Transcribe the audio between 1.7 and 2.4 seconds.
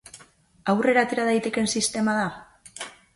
sistema da?